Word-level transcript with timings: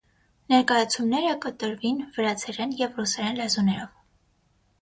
Ներկայացումները 0.53 1.35
կը 1.43 1.51
տրուին 1.63 2.01
վրացերէն 2.17 2.75
եւ 2.81 2.99
ռուսերէն 3.03 3.41
լեզուներով։ 3.43 3.93